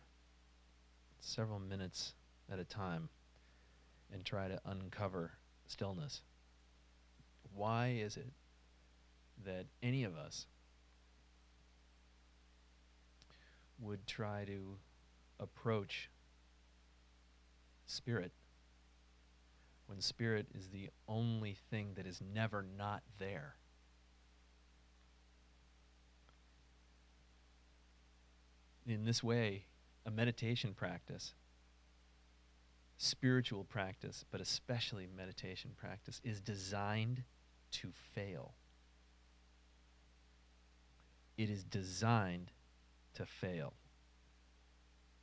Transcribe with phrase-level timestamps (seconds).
[1.20, 2.14] several minutes
[2.52, 3.10] at a time
[4.14, 5.32] and try to uncover
[5.68, 6.22] stillness.
[7.54, 8.32] Why is it
[9.46, 10.48] that any of us
[13.80, 14.78] would try to
[15.40, 16.10] approach
[17.86, 18.32] spirit
[19.88, 23.56] when spirit is the only thing that is never not there?
[28.92, 29.66] In this way,
[30.06, 31.34] a meditation practice,
[32.98, 37.24] spiritual practice, but especially meditation practice, is designed
[37.72, 38.54] to fail.
[41.38, 42.52] It is designed
[43.16, 43.74] to fail.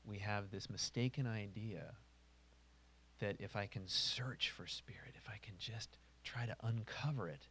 [0.05, 1.94] We have this mistaken idea
[3.20, 7.46] that if I can search for spirit, if I can just try to uncover it,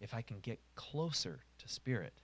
[0.00, 2.14] if I can get closer to spirit,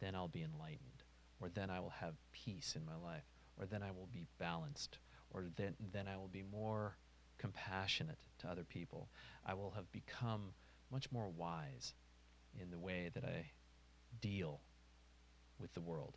[0.00, 0.97] then I'll be enlightened
[1.40, 3.24] or then I will have peace in my life,
[3.58, 4.98] or then I will be balanced,
[5.30, 6.96] or then, then I will be more
[7.38, 9.08] compassionate to other people.
[9.46, 10.52] I will have become
[10.90, 11.94] much more wise
[12.60, 13.50] in the way that I
[14.20, 14.60] deal
[15.58, 16.16] with the world.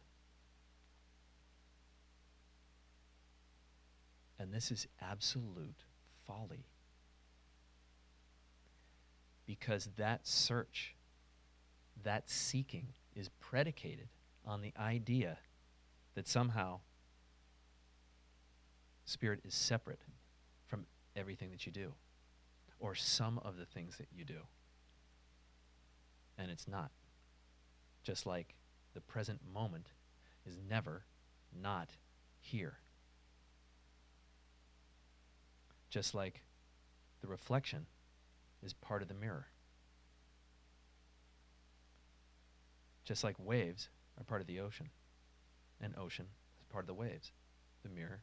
[4.39, 5.83] And this is absolute
[6.25, 6.65] folly.
[9.45, 10.95] Because that search,
[12.03, 14.07] that seeking, is predicated
[14.45, 15.37] on the idea
[16.15, 16.79] that somehow
[19.05, 20.01] spirit is separate
[20.67, 21.93] from everything that you do
[22.79, 24.39] or some of the things that you do.
[26.37, 26.91] And it's not.
[28.03, 28.55] Just like
[28.93, 29.87] the present moment
[30.45, 31.03] is never
[31.61, 31.91] not
[32.39, 32.77] here.
[35.89, 36.41] Just like
[37.21, 37.85] the reflection
[38.63, 39.47] is part of the mirror.
[43.03, 44.89] Just like waves are part of the ocean.
[45.79, 46.27] And ocean
[46.59, 47.31] is part of the waves.
[47.83, 48.21] The mirror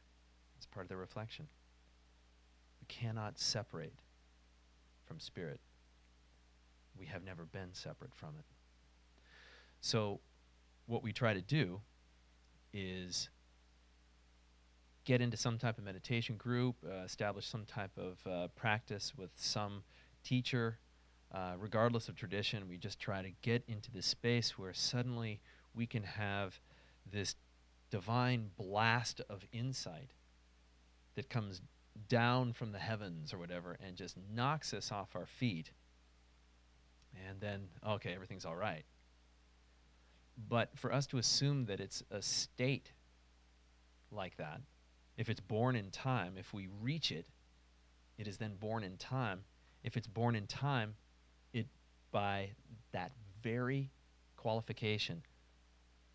[0.59, 1.47] is part of the reflection.
[2.81, 3.93] We cannot separate
[5.05, 5.59] from spirit.
[6.97, 8.45] We have never been separate from it.
[9.81, 10.19] So,
[10.85, 11.81] what we try to do
[12.73, 13.29] is
[15.05, 19.31] get into some type of meditation group, uh, establish some type of uh, practice with
[19.35, 19.83] some
[20.23, 20.77] teacher,
[21.33, 22.67] uh, regardless of tradition.
[22.67, 25.39] We just try to get into this space where suddenly
[25.73, 26.59] we can have
[27.11, 27.35] this
[27.89, 30.11] divine blast of insight
[31.15, 31.61] that comes
[32.07, 35.71] down from the heavens or whatever and just knocks us off our feet.
[37.27, 38.83] And then, okay, everything's all right.
[40.47, 42.91] But for us to assume that it's a state
[44.11, 44.61] like that,
[45.17, 47.27] if it's born in time, if we reach it,
[48.17, 49.41] it is then born in time.
[49.83, 50.95] If it's born in time,
[51.53, 51.67] it
[52.11, 52.51] by
[52.91, 53.91] that very
[54.37, 55.23] qualification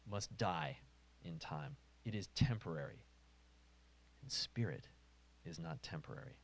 [0.09, 0.78] must die
[1.25, 1.76] in time.
[2.04, 3.04] It is temporary.
[4.22, 4.88] And spirit
[5.44, 6.38] is not temporary.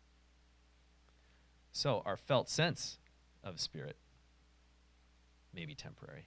[1.72, 2.98] So, our felt sense
[3.44, 3.96] of spirit
[5.54, 6.26] may be temporary,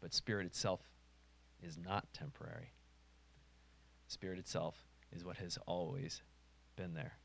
[0.00, 0.80] but spirit itself
[1.62, 2.72] is not temporary.
[4.08, 6.22] Spirit itself is what has always
[6.76, 7.18] been there.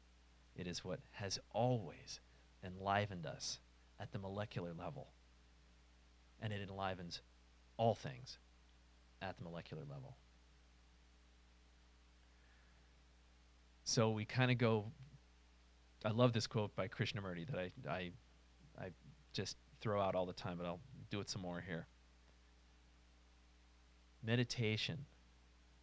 [0.56, 2.20] It is what has always
[2.64, 3.60] enlivened us
[4.00, 5.08] at the molecular level.
[6.42, 7.22] And it enlivens
[7.78, 8.38] all things
[9.22, 10.18] at the molecular level.
[13.84, 14.86] So we kind of go.
[16.06, 18.12] I love this quote by Krishnamurti that I, I,
[18.80, 18.90] I
[19.34, 20.80] just throw out all the time, but I'll
[21.10, 21.88] do it some more here.
[24.24, 25.06] Meditation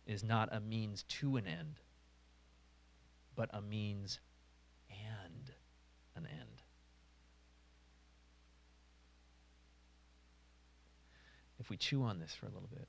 [0.07, 1.81] is not a means to an end,
[3.37, 4.21] but a means
[4.91, 5.53] and
[6.17, 6.63] an end.
[11.61, 12.89] If we chew on this for a little bit,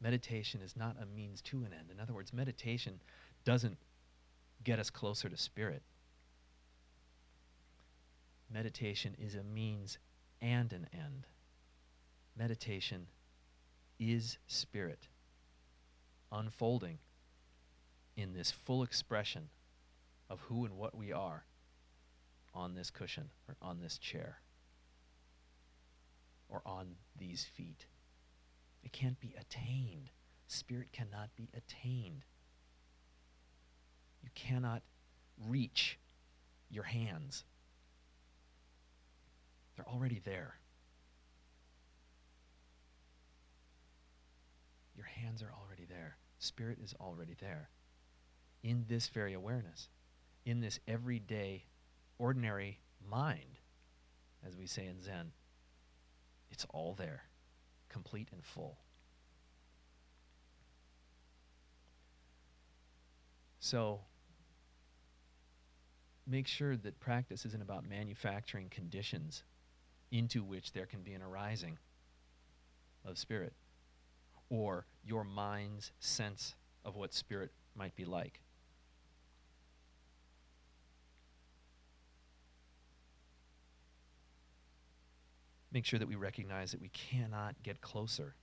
[0.00, 1.90] Meditation is not a means to an end.
[1.90, 3.00] In other words, meditation
[3.44, 3.78] doesn't
[4.62, 5.82] get us closer to spirit.
[8.52, 9.98] Meditation is a means
[10.40, 11.26] and an end.
[12.36, 13.06] Meditation
[13.98, 15.08] is spirit
[16.30, 16.98] unfolding
[18.16, 19.48] in this full expression
[20.28, 21.44] of who and what we are
[22.54, 24.40] on this cushion or on this chair
[26.48, 27.86] or on these feet
[28.86, 30.10] It can't be attained.
[30.46, 32.24] Spirit cannot be attained.
[34.22, 34.80] You cannot
[35.48, 35.98] reach
[36.70, 37.42] your hands.
[39.74, 40.54] They're already there.
[44.94, 46.16] Your hands are already there.
[46.38, 47.70] Spirit is already there.
[48.62, 49.88] In this very awareness,
[50.44, 51.64] in this everyday,
[52.20, 52.78] ordinary
[53.10, 53.58] mind,
[54.46, 55.32] as we say in Zen,
[56.52, 57.24] it's all there,
[57.96, 58.76] complete and full.
[63.58, 64.00] So,
[66.26, 69.44] make sure that practice isn't about manufacturing conditions
[70.12, 71.78] into which there can be an arising
[73.06, 73.54] of spirit
[74.50, 76.54] or your mind's sense
[76.84, 78.42] of what spirit might be like.
[85.76, 88.34] Make sure that we recognize that we cannot get closer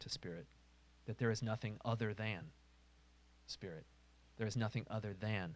[0.00, 0.46] to spirit,
[1.06, 2.40] that there is nothing other than
[3.46, 3.84] spirit,
[4.36, 5.54] there is nothing other than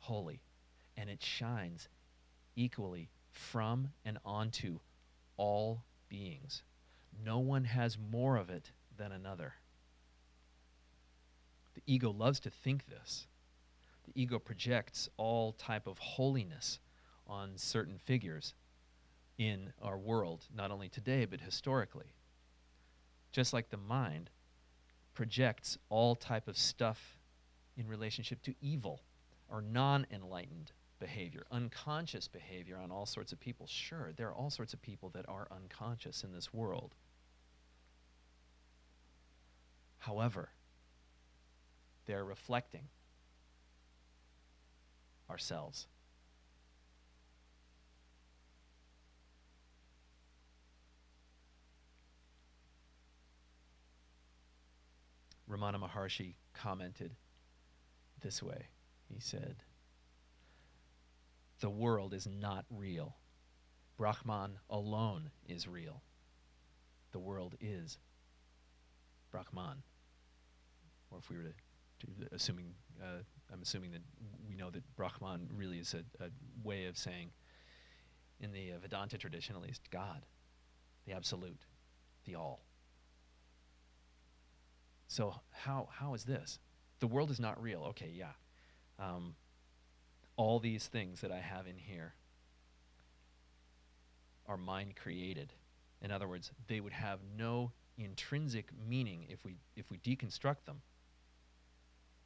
[0.00, 0.42] holy,
[0.98, 1.88] and it shines
[2.56, 4.80] equally from and onto
[5.38, 6.62] all beings.
[7.24, 9.54] No one has more of it than another.
[11.74, 13.26] The ego loves to think this.
[14.04, 16.80] The ego projects all type of holiness
[17.26, 18.52] on certain figures
[19.38, 22.14] in our world, not only today but historically.
[23.32, 24.30] Just like the mind
[25.14, 27.18] projects all type of stuff
[27.76, 29.02] in relationship to evil
[29.48, 33.66] or non-enlightened behavior, unconscious behavior on all sorts of people.
[33.66, 36.94] Sure, there are all sorts of people that are unconscious in this world.
[39.98, 40.50] However,
[42.06, 42.88] they're reflecting
[45.28, 45.86] ourselves.
[55.50, 57.14] Ramana Maharshi commented
[58.20, 58.68] this way.
[59.12, 59.56] He said,
[61.60, 63.16] The world is not real.
[63.96, 66.02] Brahman alone is real.
[67.12, 67.98] The world is
[69.30, 69.82] Brahman.
[71.10, 73.22] Or if we were to, to assuming, uh,
[73.52, 74.02] I'm assuming that
[74.48, 76.28] we know that Brahman really is a, a
[76.62, 77.30] way of saying,
[78.40, 80.26] in the uh, Vedanta tradition at least, God,
[81.06, 81.64] the absolute,
[82.24, 82.60] the all.
[85.08, 86.58] So how how is this?
[87.00, 87.84] The world is not real.
[87.90, 88.32] Okay, yeah.
[88.98, 89.34] Um,
[90.36, 92.14] all these things that I have in here
[94.46, 95.52] are mind created.
[96.02, 100.82] In other words, they would have no intrinsic meaning if we if we deconstruct them.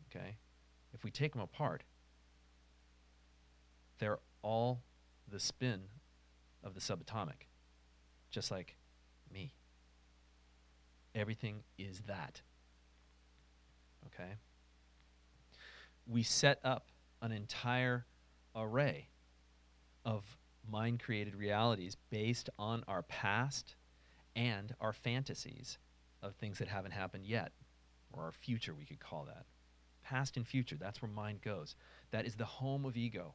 [0.09, 0.37] Okay?
[0.93, 1.85] If we take them apart,
[3.99, 4.83] they're all
[5.31, 5.83] the spin
[6.65, 7.47] of the subatomic.
[8.31, 8.77] Just like
[9.33, 9.55] me.
[11.15, 12.43] Everything is that.
[14.07, 14.33] Okay?
[16.07, 16.89] We set up
[17.23, 18.07] an entire
[18.55, 19.09] array
[20.05, 20.25] of
[20.71, 23.77] mind created realities based on our past
[24.37, 25.79] and our fantasies
[26.23, 27.53] of things that haven't happened yet,
[28.13, 29.47] or our future, we could call that.
[30.03, 31.75] Past and future, that's where mind goes.
[32.11, 33.35] That is the home of ego.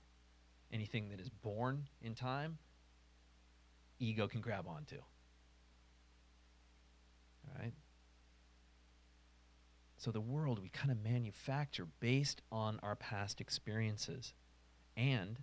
[0.71, 2.57] Anything that is born in time,
[3.99, 4.97] ego can grab onto.
[7.47, 7.73] All right?
[10.05, 14.35] So the world we kind of manufacture based on our past experiences.
[14.95, 15.39] And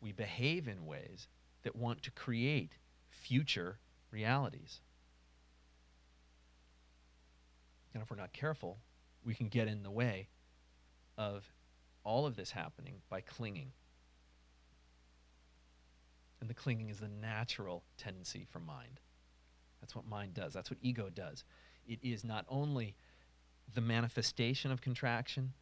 [0.00, 1.28] we behave in ways
[1.62, 2.72] that want to create
[3.08, 3.78] future
[4.10, 4.80] realities.
[7.92, 8.78] And if we're not careful,
[9.24, 10.26] we can get in the way
[11.16, 11.44] of
[12.02, 13.70] all of this happening by clinging.
[16.40, 18.98] And the clinging is the natural tendency for mind.
[19.80, 20.52] That's what mind does.
[20.52, 21.44] That's what ego does.
[21.86, 22.96] It is not only
[23.72, 25.52] the manifestation of contraction,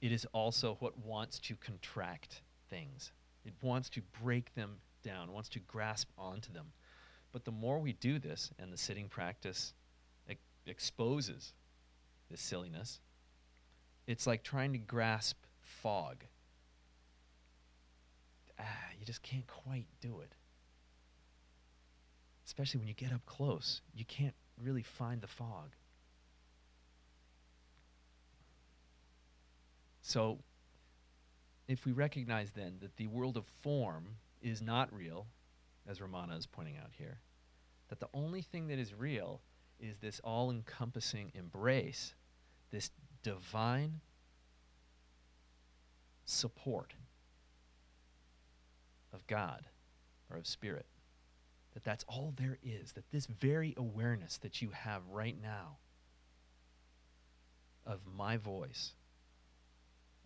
[0.00, 3.12] it is also what wants to contract things.
[3.44, 6.66] It wants to break them down, wants to grasp onto them.
[7.32, 9.74] But the more we do this, and the sitting practice
[10.28, 11.52] ex- exposes
[12.30, 13.00] this silliness,
[14.06, 16.24] it's like trying to grasp fog.
[18.58, 18.64] Ah,
[18.98, 20.32] you just can't quite do it.
[22.46, 25.74] Especially when you get up close, you can't really find the fog.
[30.06, 30.38] So,
[31.66, 34.06] if we recognize then that the world of form
[34.40, 35.26] is not real,
[35.84, 37.18] as Ramana is pointing out here,
[37.88, 39.40] that the only thing that is real
[39.80, 42.14] is this all encompassing embrace,
[42.70, 42.92] this
[43.24, 44.00] divine
[46.24, 46.94] support
[49.12, 49.64] of God
[50.30, 50.86] or of Spirit,
[51.74, 55.78] that that's all there is, that this very awareness that you have right now
[57.84, 58.92] of my voice,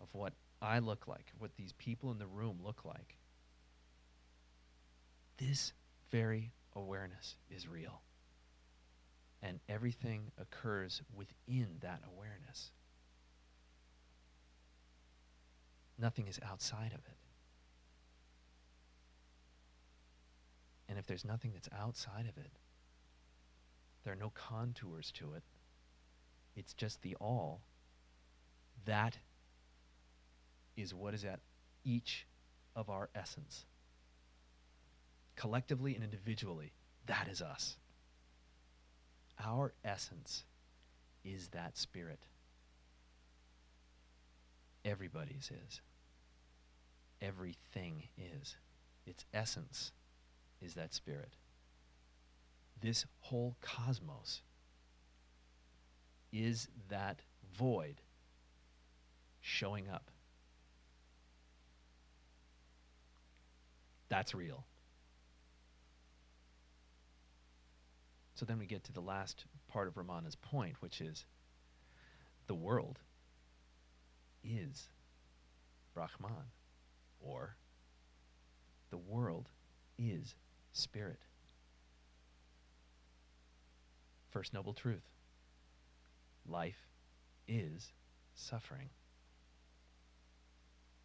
[0.02, 3.16] of what I look like, what these people in the room look like,
[5.38, 5.72] this
[6.10, 8.02] very awareness is real.
[9.42, 12.72] And everything occurs within that awareness.
[15.98, 17.16] Nothing is outside of it.
[20.88, 22.50] And if there's nothing that's outside of it,
[24.04, 25.42] there are no contours to it.
[26.56, 27.60] It's just the all.
[28.86, 29.16] That
[30.80, 31.40] is what is at
[31.84, 32.26] each
[32.76, 33.64] of our essence.
[35.36, 36.72] Collectively and individually,
[37.06, 37.76] that is us.
[39.44, 40.44] Our essence
[41.24, 42.20] is that spirit.
[44.84, 45.80] Everybody's is.
[47.20, 48.56] Everything is.
[49.06, 49.92] Its essence
[50.60, 51.34] is that spirit.
[52.80, 54.42] This whole cosmos
[56.32, 57.20] is that
[57.56, 58.00] void
[59.40, 60.09] showing up.
[64.10, 64.66] That's real.
[68.34, 71.24] So then we get to the last part of Ramana's point, which is
[72.46, 72.98] the world
[74.42, 74.88] is
[75.94, 76.50] Brahman,
[77.20, 77.56] or
[78.90, 79.48] the world
[79.98, 80.34] is
[80.72, 81.20] spirit.
[84.30, 85.08] First noble truth
[86.48, 86.88] life
[87.46, 87.92] is
[88.34, 88.90] suffering.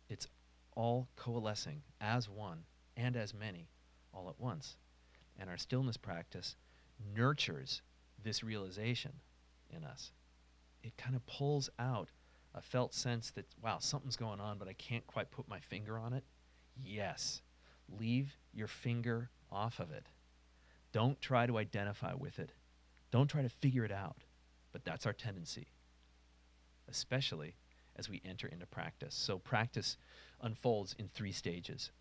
[0.09, 0.27] It's
[0.75, 2.63] all coalescing as one
[2.97, 3.69] and as many
[4.13, 4.77] all at once.
[5.37, 6.55] And our stillness practice
[7.15, 7.81] nurtures
[8.23, 9.11] this realization
[9.69, 10.11] in us.
[10.83, 12.09] It kind of pulls out
[12.53, 15.97] a felt sense that, wow, something's going on, but I can't quite put my finger
[15.97, 16.23] on it.
[16.81, 17.41] Yes,
[17.99, 20.07] leave your finger off of it.
[20.93, 22.51] Don't try to identify with it.
[23.11, 24.17] Don't try to figure it out.
[24.71, 25.67] But that's our tendency,
[26.89, 27.55] especially
[27.95, 29.15] as we enter into practice.
[29.15, 29.95] So, practice
[30.41, 31.91] unfolds in three stages.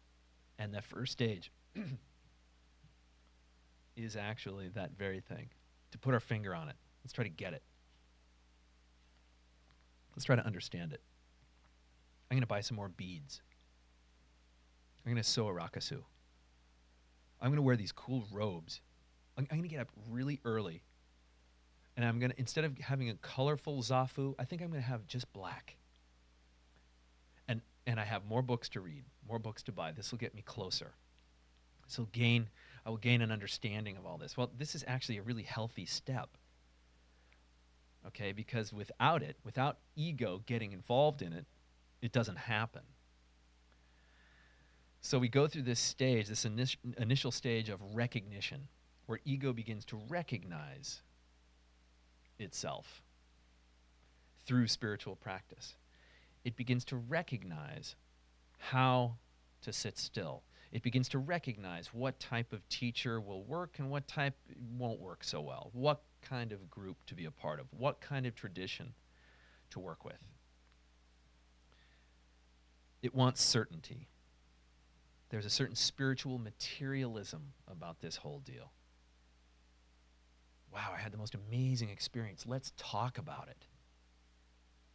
[0.59, 1.51] And the first stage
[3.97, 5.49] is actually that very thing
[5.91, 6.77] to put our finger on it.
[7.05, 7.63] Let's try to get it.
[10.15, 11.01] Let's try to understand it.
[12.31, 13.43] I'm going to buy some more beads.
[15.05, 16.03] I'm going to sew a rakusu.
[17.41, 18.81] I'm going to wear these cool robes.
[19.37, 20.83] I'm, I'm going to get up really early.
[21.97, 24.89] And I'm going to, instead of having a colorful zafu, I think I'm going to
[24.89, 25.77] have just black.
[27.87, 29.93] And, I have more books to read, more books to buy.
[29.93, 30.93] This will get me closer.
[31.87, 32.49] So gain,
[32.87, 34.37] I will gain an understanding of all this.
[34.37, 36.31] Well, this is actually a really healthy step.
[38.07, 41.47] Okay, because without it, without ego getting involved in it,
[42.03, 42.83] it doesn't happen.
[45.01, 48.69] So we go through this stage, this init- initial stage of recognition,
[49.07, 51.03] where ego begins to recognize
[52.39, 53.03] itself
[54.47, 55.75] through spiritual practice.
[56.45, 57.97] It begins to recognize
[58.59, 59.17] how
[59.63, 60.43] to sit still.
[60.73, 64.35] It begins to recognize what type of teacher will work and what type
[64.77, 68.27] won't work so well, what kind of group to be a part of, what kind
[68.27, 68.93] of tradition
[69.71, 70.19] to work with.
[73.03, 74.09] It wants certainty.
[75.29, 78.73] There's a certain spiritual materialism about this whole deal.
[80.73, 82.45] Wow, I had the most amazing experience.
[82.47, 83.67] Let's talk about it.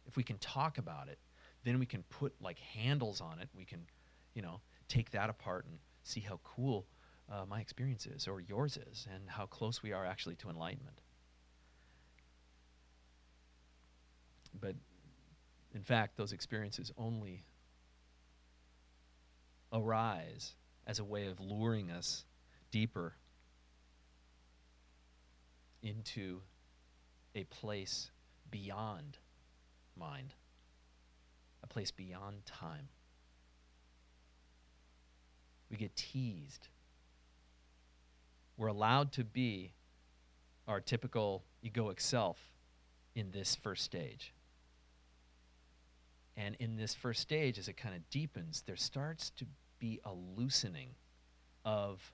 [0.06, 1.18] If we can talk about it,
[1.64, 3.48] then we can put like handles on it.
[3.54, 3.86] We can,
[4.34, 6.86] you know, take that apart and see how cool
[7.30, 11.00] uh, my experience is or yours is and how close we are actually to enlightenment.
[14.58, 14.74] But
[15.74, 17.44] in fact, those experiences only
[19.72, 20.54] arise
[20.86, 22.24] as a way of luring us
[22.72, 23.14] deeper
[25.82, 26.40] into
[27.34, 28.10] a place
[28.50, 29.18] beyond
[29.96, 30.34] mind,
[31.62, 32.88] a place beyond time.
[35.70, 36.68] We get teased.
[38.56, 39.72] We're allowed to be
[40.66, 42.38] our typical egoic self
[43.14, 44.34] in this first stage.
[46.36, 49.46] And in this first stage, as it kind of deepens, there starts to
[49.78, 50.90] be a loosening
[51.64, 52.12] of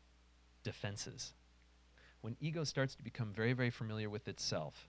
[0.63, 1.33] defenses.
[2.23, 4.89] When ego starts to become very, very familiar with itself,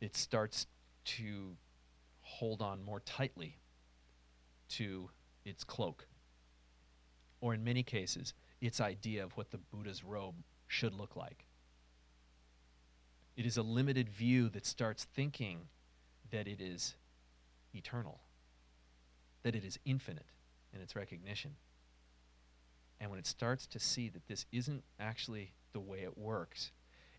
[0.00, 0.66] it starts
[1.04, 1.56] to
[2.32, 3.58] hold on more tightly
[4.68, 5.10] to
[5.44, 6.06] its cloak.
[7.40, 10.36] Or in many cases, its idea of what the Buddha's robe
[10.66, 11.46] should look like.
[13.36, 15.68] It is a limited view that starts thinking
[16.30, 16.94] that it is
[17.74, 18.20] eternal,
[19.42, 20.26] that it is infinite
[20.74, 21.56] in its recognition.
[23.00, 26.70] And when it starts to see that this isn't actually the way it works,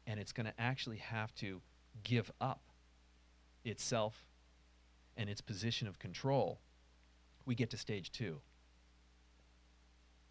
[0.07, 1.61] and it's going to actually have to
[2.03, 2.61] give up
[3.65, 4.25] itself
[5.17, 6.59] and its position of control,
[7.45, 8.39] we get to stage two.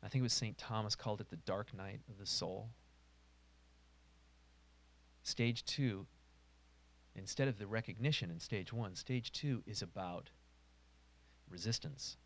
[0.03, 0.59] I think it was St.
[0.59, 2.71] Thomas called it the dark night of the soul.
[5.23, 6.07] Stage two,
[7.15, 10.31] instead of the recognition in stage one, stage two is about
[11.49, 12.17] resistance.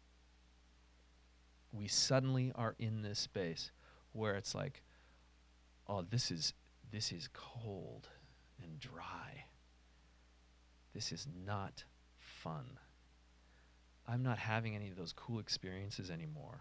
[1.72, 3.70] We suddenly are in this space
[4.12, 4.82] where it's like,
[5.86, 6.54] oh, this is
[6.90, 8.08] this is cold
[8.62, 9.44] and dry.
[10.94, 11.84] This is not
[12.42, 12.78] fun.
[14.06, 16.60] I'm not having any of those cool experiences anymore.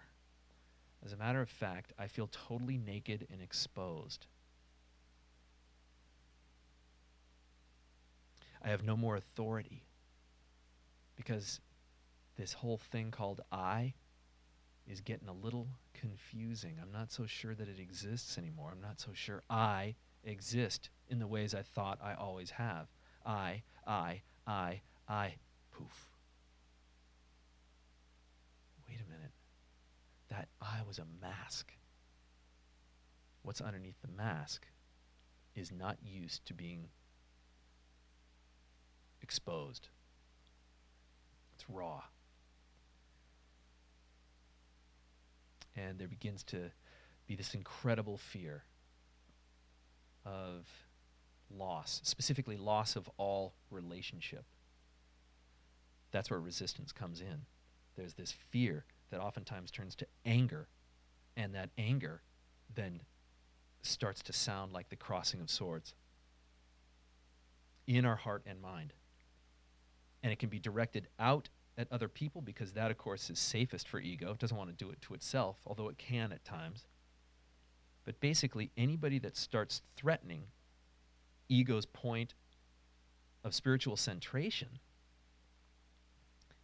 [1.06, 4.26] As a matter of fact, I feel totally naked and exposed.
[8.64, 9.84] I have no more authority
[11.16, 11.60] because
[12.36, 13.94] this whole thing called I
[14.88, 16.78] is getting a little confusing.
[16.82, 18.72] I'm not so sure that it exists anymore.
[18.72, 22.88] I'm not so sure I exist in the ways I thought I always have.
[23.26, 25.36] I, I, I, I,
[25.78, 26.10] poof.
[28.88, 29.32] Wait a minute.
[30.30, 31.74] That I was a mask.
[33.42, 34.68] What's underneath the mask
[35.56, 36.90] is not used to being
[39.22, 39.90] exposed.
[41.56, 42.02] It's raw.
[45.76, 46.72] And there begins to
[47.28, 48.64] be this incredible fear
[50.26, 50.68] of
[51.50, 54.46] loss, specifically loss of all relationship.
[56.16, 57.42] That's where resistance comes in.
[57.98, 60.70] There's this fear that oftentimes turns to anger,
[61.36, 62.22] and that anger
[62.74, 63.02] then
[63.82, 65.94] starts to sound like the crossing of swords
[67.86, 68.94] in our heart and mind.
[70.24, 73.90] And it can be directed out at other people because that, of course, is safest
[73.90, 74.32] for ego.
[74.32, 76.86] It doesn't want to do it to itself, although it can at times.
[78.06, 80.44] But basically, anybody that starts threatening
[81.50, 82.36] ego's point
[83.44, 84.80] of spiritual centration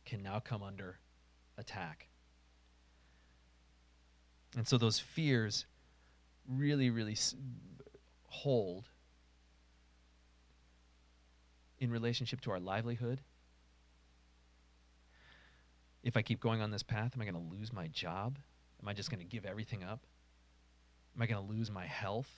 [0.05, 0.99] can now come under
[1.57, 2.07] attack.
[4.57, 5.65] And so those fears
[6.47, 7.17] really, really
[8.25, 8.89] hold
[11.79, 13.21] in relationship to our livelihood.
[16.03, 18.37] If I keep going on this path, am I going to lose my job?
[18.81, 20.05] Am I just going to give everything up?
[21.15, 22.29] Am I going to lose my health?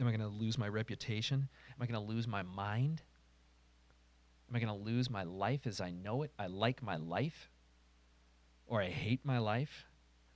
[0.00, 1.48] Am I going to lose my reputation?
[1.76, 3.02] Am I going to lose my mind?
[4.52, 6.30] Am I going to lose my life as I know it?
[6.38, 7.48] I like my life
[8.66, 9.86] or I hate my life,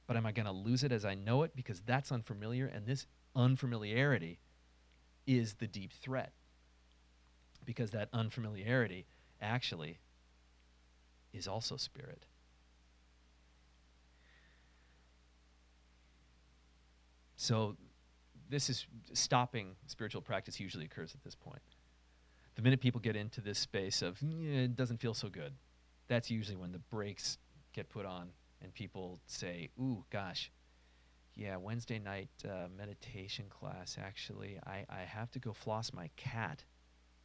[0.06, 2.86] but am I going to lose it as I know it because that's unfamiliar and
[2.86, 4.38] this unfamiliarity
[5.26, 6.32] is the deep threat.
[7.66, 9.04] Because that unfamiliarity
[9.42, 9.98] actually
[11.34, 12.24] is also spirit.
[17.36, 17.76] So,
[18.48, 21.60] this is stopping spiritual practice usually occurs at this point.
[22.56, 25.52] The minute people get into this space of "Yeah, it doesn't feel so good,
[26.08, 27.38] that's usually when the brakes
[27.72, 28.30] get put on
[28.62, 30.50] and people say, "Ooh, gosh,
[31.36, 33.98] yeah, Wednesday night uh, meditation class.
[34.02, 36.64] Actually, I, I have to go floss my cat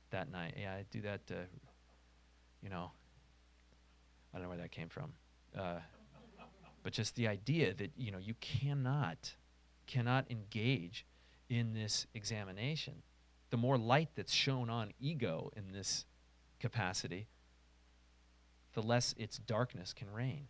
[0.09, 0.55] that night.
[0.59, 1.21] Yeah, I do that.
[1.31, 1.35] Uh,
[2.61, 2.91] you know,
[4.33, 5.13] I don't know where that came from,
[5.57, 5.79] uh,
[6.83, 9.33] but just the idea that you know you cannot
[9.87, 11.05] cannot engage
[11.49, 12.95] in this examination.
[13.51, 16.05] The more light that's shown on ego in this
[16.59, 17.27] capacity,
[18.73, 20.47] the less its darkness can reign.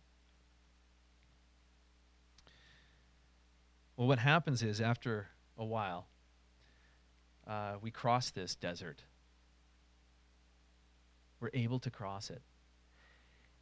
[3.96, 6.06] Well, what happens is after a while,
[7.46, 9.02] uh, we cross this desert.
[11.40, 12.42] We're able to cross it.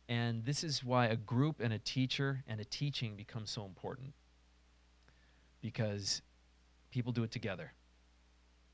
[0.08, 4.12] And this is why a group and a teacher and a teaching become so important.
[5.62, 6.20] Because
[6.90, 7.72] people do it together.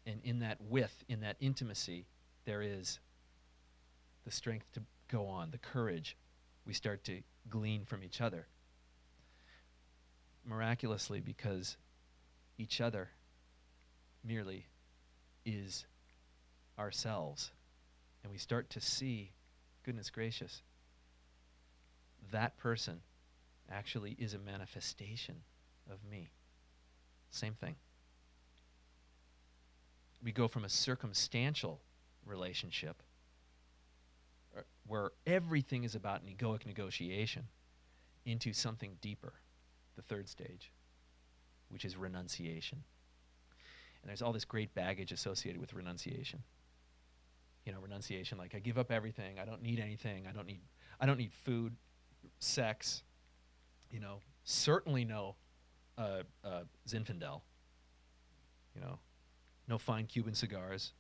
[0.06, 2.06] And in that width, in that intimacy,
[2.44, 3.00] there is
[4.24, 6.16] the strength to go on, the courage
[6.64, 8.46] we start to glean from each other.
[10.44, 11.76] Miraculously, because
[12.56, 13.10] each other
[14.24, 14.66] merely
[15.44, 15.86] is
[16.78, 17.50] ourselves.
[18.22, 19.32] And we start to see,
[19.84, 20.62] goodness gracious,
[22.32, 23.00] that person
[23.70, 25.36] actually is a manifestation
[25.90, 26.30] of me.
[27.30, 27.76] Same thing.
[30.22, 31.80] We go from a circumstantial
[32.24, 33.02] relationship
[34.56, 37.44] uh, where everything is about an egoic negotiation
[38.24, 39.34] into something deeper,
[39.94, 40.72] the third stage,
[41.68, 42.82] which is renunciation.
[44.02, 46.42] And there's all this great baggage associated with renunciation.
[47.64, 50.60] You know, renunciation like I give up everything, I don't need anything, I don't need
[51.00, 51.76] I don't need food,
[52.38, 53.02] sex,
[53.90, 55.34] you know, certainly no
[55.98, 57.40] uh, uh, Zinfandel.
[58.74, 58.98] You know,
[59.68, 60.92] no fine Cuban cigars.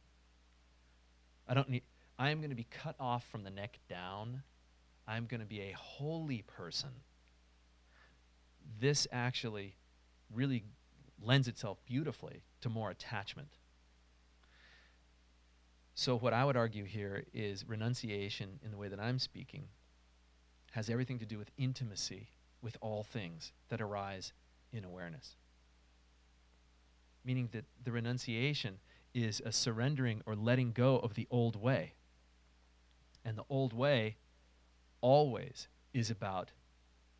[1.48, 1.82] I don't need.
[2.18, 4.42] I am going to be cut off from the neck down.
[5.06, 6.88] I'm going to be a holy person.
[8.80, 9.76] This actually
[10.34, 10.64] really
[11.22, 13.48] lends itself beautifully to more attachment.
[15.94, 19.68] So, what I would argue here is renunciation, in the way that I'm speaking,
[20.72, 22.28] has everything to do with intimacy
[22.60, 24.32] with all things that arise
[24.72, 25.36] in awareness.
[27.26, 28.78] Meaning that the renunciation
[29.12, 31.94] is a surrendering or letting go of the old way.
[33.24, 34.16] And the old way
[35.00, 36.52] always is about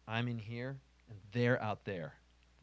[0.09, 0.77] I'm in here
[1.09, 2.15] and they're out there.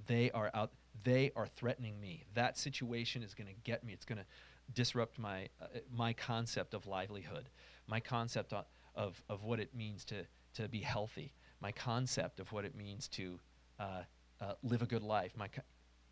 [0.08, 0.71] They are out
[1.03, 2.23] they are threatening me.
[2.34, 3.93] That situation is going to get me.
[3.93, 4.25] It's going to
[4.73, 7.49] disrupt my uh, my concept of livelihood,
[7.88, 12.63] my concept of, of, what it means to to be healthy, my concept of what
[12.63, 13.39] it means to
[13.79, 14.03] uh,
[14.39, 15.32] uh, live a good life.
[15.36, 15.63] My co-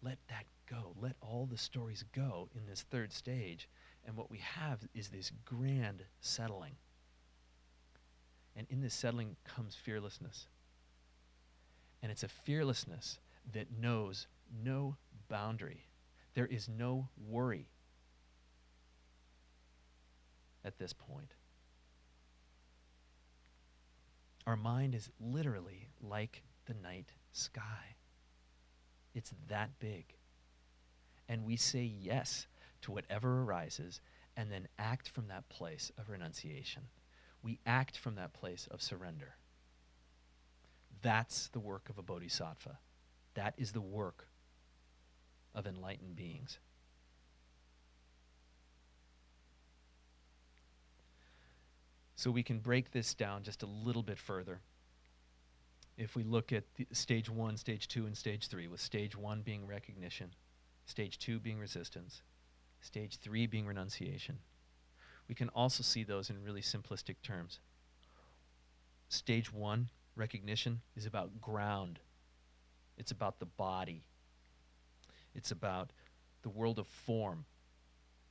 [0.01, 0.93] let that go.
[0.99, 3.67] Let all the stories go in this third stage,
[4.05, 6.75] and what we have is this grand settling.
[8.55, 10.47] And in this settling comes fearlessness.
[12.01, 13.19] And it's a fearlessness
[13.53, 14.27] that knows
[14.63, 14.97] no
[15.29, 15.85] boundary.
[16.33, 17.69] There is no worry
[20.65, 21.33] at this point.
[24.47, 27.95] Our mind is literally like the night sky.
[29.13, 30.05] It's that big.
[31.27, 32.47] And we say yes
[32.81, 34.01] to whatever arises
[34.35, 36.83] and then act from that place of renunciation.
[37.43, 39.35] We act from that place of surrender.
[41.01, 42.77] That's the work of a bodhisattva.
[43.33, 44.27] That is the work
[45.55, 46.59] of enlightened beings.
[52.15, 54.61] So we can break this down just a little bit further.
[56.01, 59.67] If we look at stage one, stage two, and stage three, with stage one being
[59.67, 60.33] recognition,
[60.87, 62.23] stage two being resistance,
[62.79, 64.39] stage three being renunciation,
[65.29, 67.59] we can also see those in really simplistic terms.
[69.09, 71.99] Stage one, recognition, is about ground,
[72.97, 74.01] it's about the body,
[75.35, 75.91] it's about
[76.41, 77.45] the world of form.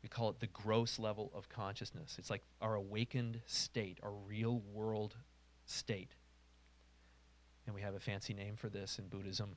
[0.03, 2.17] We call it the gross level of consciousness.
[2.19, 5.15] It's like our awakened state, our real world
[5.67, 6.17] state.
[7.71, 9.57] And we have a fancy name for this in Buddhism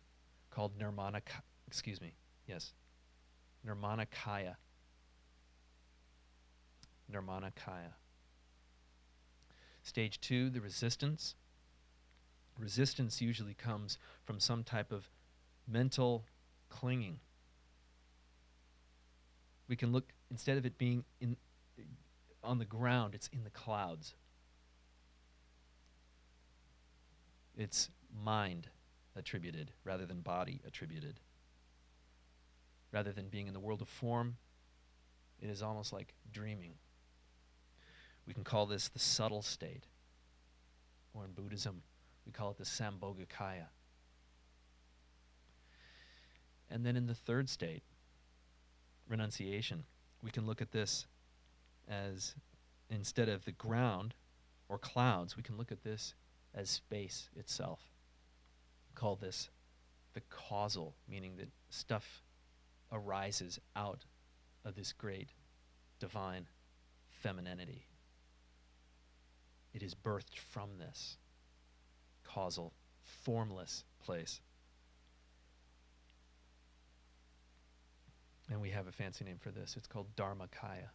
[0.52, 1.20] called Nirmana,
[1.66, 2.14] excuse me,
[2.46, 2.74] yes,
[3.68, 4.56] Nirmanakaya.
[7.12, 7.96] Nirmanakaya.
[9.82, 11.34] Stage two, the resistance.
[12.60, 15.10] Resistance usually comes from some type of
[15.68, 16.24] mental
[16.70, 17.20] clinging
[19.68, 21.36] we can look instead of it being in
[22.44, 24.14] on the ground, it's in the clouds.
[27.58, 27.90] It's
[28.24, 28.68] mind
[29.16, 31.20] attributed rather than body attributed.
[32.92, 34.38] Rather than being in the world of form,
[35.42, 36.74] it is almost like dreaming.
[38.26, 39.86] We can call this the subtle state.
[41.14, 41.82] Or in Buddhism,
[42.26, 43.68] we call it the Sambhogakaya.
[46.70, 47.84] And then in the third state,
[49.08, 49.84] renunciation.
[50.22, 51.06] We can look at this
[51.88, 52.36] as
[52.90, 54.14] instead of the ground
[54.70, 56.16] or clouds, we can look at this
[56.56, 57.93] as space itself.
[58.96, 59.50] Call this
[60.14, 62.22] the causal, meaning that stuff
[62.92, 64.06] arises out
[64.64, 65.30] of this great
[66.00, 66.48] divine
[67.10, 67.86] femininity.
[69.74, 71.18] It is birthed from this
[72.24, 74.40] causal, formless place.
[78.52, 79.76] And we have a fancy name for this.
[79.78, 80.90] It's called Dharmakaya.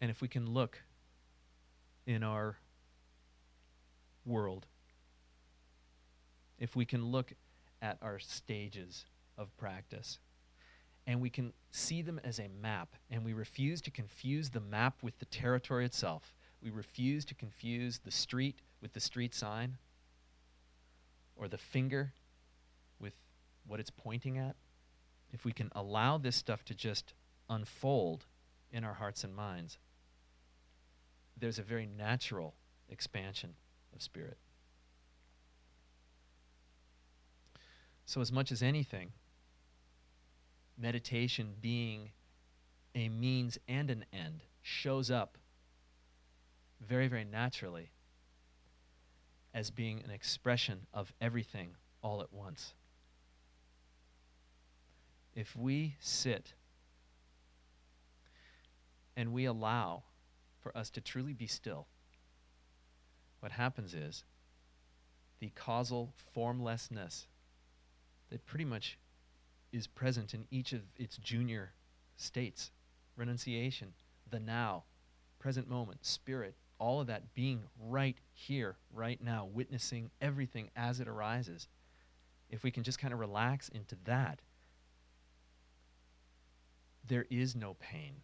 [0.00, 0.82] And if we can look
[2.06, 2.56] in our
[4.24, 4.66] world,
[6.58, 7.32] if we can look
[7.82, 10.18] at our stages of practice,
[11.06, 15.02] and we can see them as a map, and we refuse to confuse the map
[15.02, 16.34] with the territory itself.
[16.62, 19.76] We refuse to confuse the street with the street sign
[21.36, 22.14] or the finger
[22.98, 23.14] with
[23.66, 24.56] what it's pointing at,
[25.32, 27.12] if we can allow this stuff to just
[27.50, 28.24] unfold
[28.70, 29.78] in our hearts and minds,
[31.36, 32.54] there's a very natural
[32.88, 33.54] expansion
[33.94, 34.38] of spirit.
[38.06, 39.12] So, as much as anything,
[40.78, 42.10] meditation being
[42.94, 45.38] a means and an end shows up
[46.80, 47.90] very, very naturally
[49.54, 51.70] as being an expression of everything
[52.02, 52.74] all at once.
[55.34, 56.54] If we sit
[59.16, 60.02] and we allow
[60.64, 61.86] for us to truly be still,
[63.40, 64.24] what happens is
[65.38, 67.26] the causal formlessness
[68.30, 68.98] that pretty much
[69.70, 71.74] is present in each of its junior
[72.16, 72.70] states
[73.16, 73.92] renunciation,
[74.30, 74.84] the now,
[75.38, 81.06] present moment, spirit, all of that being right here, right now, witnessing everything as it
[81.06, 81.68] arises.
[82.48, 84.40] If we can just kind of relax into that,
[87.06, 88.14] there is no pain.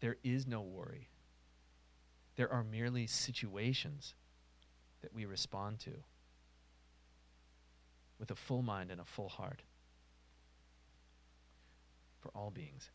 [0.00, 1.08] There is no worry.
[2.38, 4.14] There are merely situations
[5.02, 5.90] that we respond to
[8.20, 9.62] with a full mind and a full heart
[12.20, 12.90] for all beings.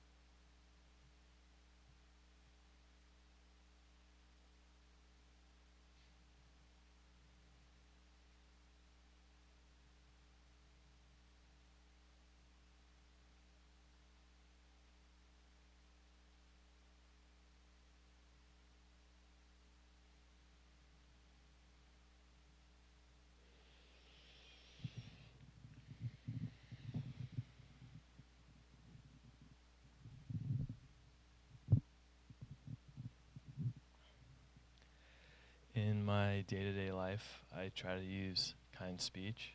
[36.04, 39.54] In my day to day life, I try to use kind speech.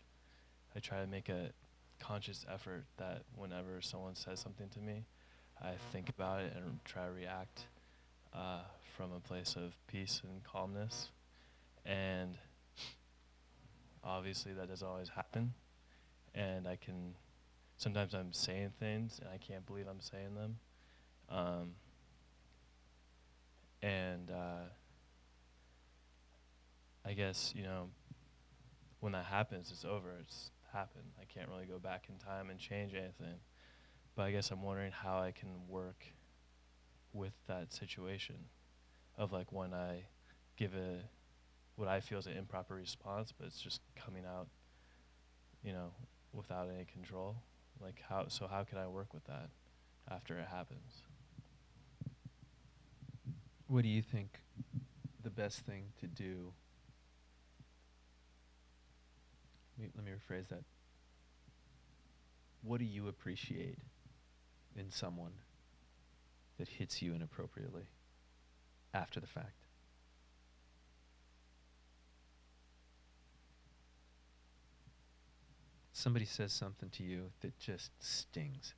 [0.74, 1.50] I try to make a
[2.00, 5.04] conscious effort that whenever someone says something to me,
[5.60, 7.66] I think about it and try to react
[8.32, 8.60] uh,
[8.96, 11.10] from a place of peace and calmness.
[11.84, 12.38] And
[14.02, 15.52] obviously, that doesn't always happen.
[16.34, 17.12] And I can,
[17.76, 20.56] sometimes I'm saying things and I can't believe I'm saying them.
[21.28, 21.72] Um,
[23.82, 24.64] and uh,
[27.08, 27.88] I guess, you know,
[29.00, 30.12] when that happens, it's over.
[30.20, 31.06] It's happened.
[31.18, 33.40] I can't really go back in time and change anything.
[34.14, 36.04] But I guess I'm wondering how I can work
[37.14, 38.36] with that situation
[39.16, 40.04] of like when I
[40.58, 40.98] give a
[41.76, 44.48] what I feel is an improper response, but it's just coming out,
[45.62, 45.92] you know,
[46.34, 47.36] without any control.
[47.80, 49.48] Like how so how can I work with that
[50.10, 51.04] after it happens?
[53.66, 54.40] What do you think
[55.22, 56.52] the best thing to do?
[59.67, 60.62] Let me, let me rephrase that.
[62.62, 63.78] What do you appreciate
[64.76, 65.32] in someone
[66.58, 67.88] that hits you inappropriately
[68.92, 69.64] after the fact?
[75.92, 78.74] Somebody says something to you that just stings.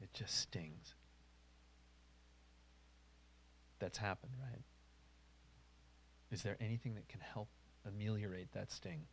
[0.00, 0.94] It just stings.
[3.78, 4.62] That's happened, right?
[6.30, 7.48] Is there anything that can help
[7.84, 9.06] ameliorate that sting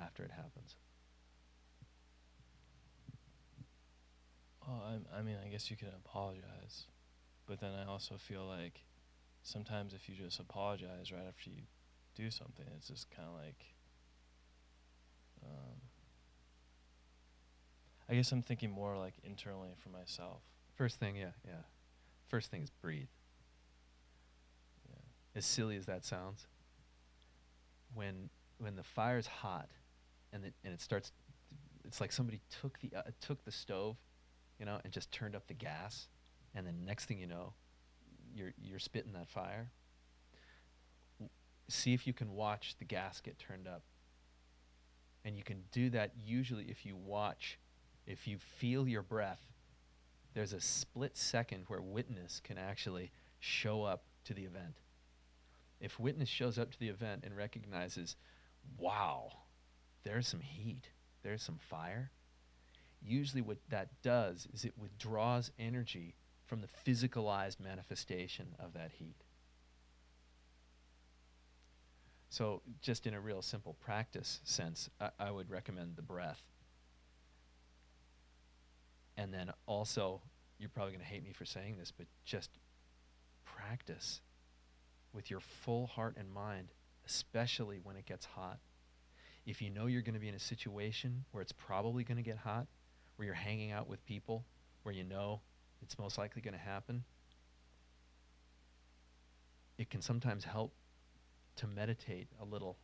[0.00, 0.76] after it happens?
[4.66, 6.86] Oh, I, I mean, I guess you can apologize,
[7.46, 8.82] but then I also feel like
[9.42, 11.62] sometimes if you just apologize right after you
[12.14, 13.64] do something, it's just kind of like.
[15.42, 15.80] Um,
[18.10, 20.40] I guess I'm thinking more like internally for myself.
[20.74, 21.62] First thing, yeah, yeah.
[22.28, 23.08] First thing is breathe.
[24.88, 25.00] Yeah.
[25.36, 26.46] As silly as that sounds,
[27.94, 29.68] when when the fire's hot,
[30.32, 31.12] and it and it starts,
[31.84, 33.96] it's like somebody took the uh, took the stove,
[34.58, 36.08] you know, and just turned up the gas,
[36.54, 37.52] and then next thing you know,
[38.34, 39.70] you're you're spitting that fire.
[41.18, 41.30] W-
[41.68, 43.82] See if you can watch the gas get turned up.
[45.24, 47.58] And you can do that usually if you watch,
[48.06, 49.44] if you feel your breath.
[50.32, 53.10] There's a split second where witness can actually
[53.40, 54.78] show up to the event.
[55.80, 58.16] If witness shows up to the event and recognizes,
[58.78, 59.32] wow,
[60.04, 60.90] there's some heat,
[61.22, 62.10] there's some fire,
[63.02, 66.14] usually what that does is it withdraws energy
[66.46, 69.16] from the physicalized manifestation of that heat.
[72.30, 76.42] So, just in a real simple practice sense, I, I would recommend the breath.
[79.16, 80.20] And then also,
[80.58, 82.50] you're probably going to hate me for saying this, but just
[83.44, 84.20] practice
[85.12, 86.68] with your full heart and mind,
[87.06, 88.58] especially when it gets hot.
[89.48, 92.22] If you know you're going to be in a situation where it's probably going to
[92.22, 92.66] get hot,
[93.16, 94.44] where you're hanging out with people,
[94.82, 95.40] where you know
[95.80, 97.02] it's most likely going to happen,
[99.78, 100.74] it can sometimes help
[101.56, 102.76] to meditate a little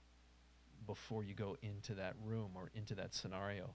[0.87, 3.74] before you go into that room or into that scenario.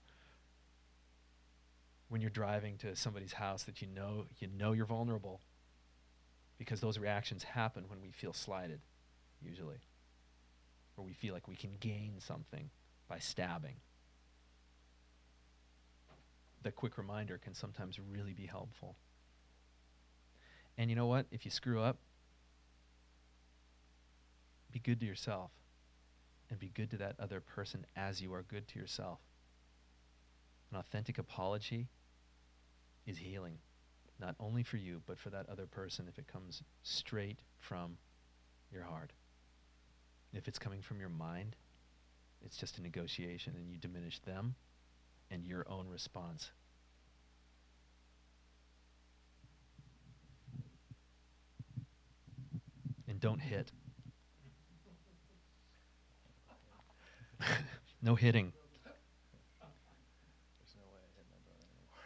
[2.07, 5.41] When you're driving to somebody's house that you know you know you're vulnerable
[6.57, 8.81] because those reactions happen when we feel slighted
[9.43, 9.77] usually
[10.99, 12.69] or we feel like we can gain something
[13.07, 13.75] by stabbing.
[16.61, 18.97] The quick reminder can sometimes really be helpful.
[20.77, 21.25] And you know what?
[21.31, 21.97] If you screw up,
[24.71, 25.51] be good to yourself
[26.49, 29.19] and be good to that other person as you are good to yourself.
[30.71, 31.87] An authentic apology
[33.07, 33.57] is healing,
[34.19, 37.97] not only for you, but for that other person if it comes straight from
[38.71, 39.11] your heart.
[40.33, 41.55] If it's coming from your mind,
[42.45, 44.55] it's just a negotiation and you diminish them
[45.31, 46.51] and your own response.
[53.07, 53.71] And don't hit.
[58.01, 58.53] no hitting.
[58.83, 62.05] There's no way I hit my brother anymore.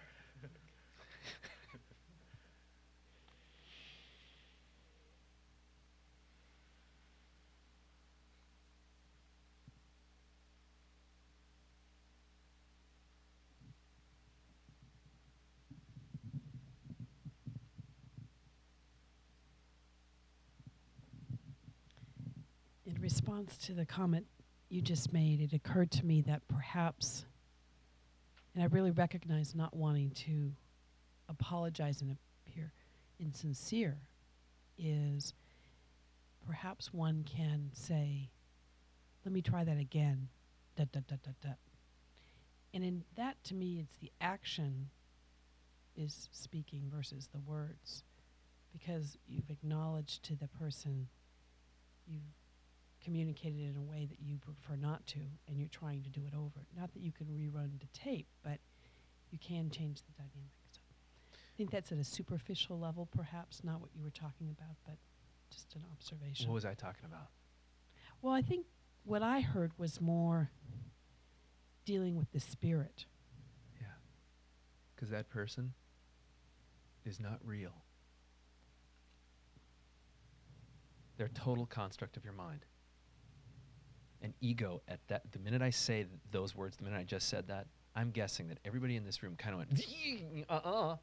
[22.85, 23.01] In
[23.33, 24.25] response to the comment
[24.69, 27.25] you just made, it occurred to me that perhaps,
[28.53, 30.51] and I really recognize not wanting to
[31.29, 32.15] apologize and
[32.47, 32.73] appear
[33.19, 33.97] insincere,
[34.77, 35.33] is
[36.45, 38.29] perhaps one can say,
[39.25, 40.27] let me try that again,
[40.75, 41.53] da da da da da.
[42.73, 44.89] And in that, to me, it's the action
[45.95, 48.03] is speaking versus the words,
[48.71, 51.07] because you've acknowledged to the person,
[52.07, 52.21] you've
[53.03, 56.35] communicated in a way that you prefer not to, and you're trying to do it
[56.35, 56.65] over.
[56.77, 58.59] Not that you can rerun the tape, but
[59.31, 60.53] you can change the dynamic.
[60.71, 60.79] So
[61.33, 64.97] I think that's at a superficial level, perhaps not what you were talking about, but
[65.51, 66.47] just an observation.
[66.47, 67.27] What was I talking about?
[68.21, 68.65] well, I think
[69.03, 70.49] what I heard was more
[71.85, 73.05] dealing with the spirit.
[73.79, 73.87] Yeah.
[74.95, 75.73] Because that person
[77.05, 77.73] is not real.
[81.17, 82.65] They're a total construct of your mind.
[84.23, 87.27] And ego, at that, the minute I say th- those words, the minute I just
[87.27, 90.95] said that, I'm guessing that everybody in this room kind of went, uh uh.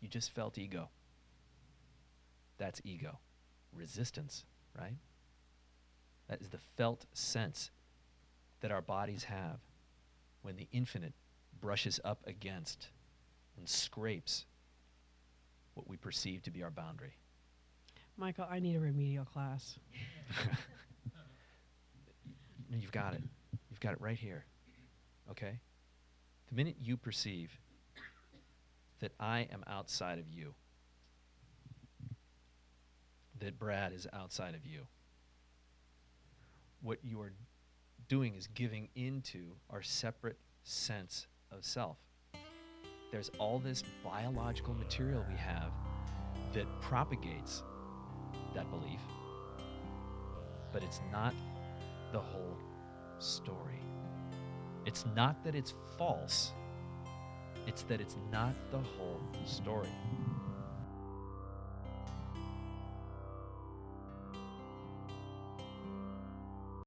[0.00, 0.90] You just felt ego.
[2.58, 3.18] That's ego.
[3.72, 4.44] Resistance,
[4.78, 4.94] right?
[6.28, 7.70] That is the felt sense
[8.60, 9.58] that our bodies have
[10.42, 11.14] when the infinite
[11.60, 12.88] brushes up against
[13.56, 14.44] and scrapes
[15.74, 17.14] what we perceive to be our boundary.
[18.16, 19.78] Michael, I need a remedial class.
[22.72, 23.22] No, You've got it.
[23.70, 24.46] You've got it right here.
[25.30, 25.60] Okay?
[26.48, 27.50] The minute you perceive
[29.00, 30.54] that I am outside of you,
[33.40, 34.86] that Brad is outside of you,
[36.80, 37.32] what you are
[38.08, 41.98] doing is giving into our separate sense of self.
[43.10, 45.72] There's all this biological material we have
[46.54, 47.62] that propagates
[48.54, 49.00] that belief,
[50.72, 51.34] but it's not
[52.12, 52.56] the whole
[53.18, 53.80] story.
[54.84, 56.52] It's not that it's false,
[57.66, 59.88] it's that it's not the whole story.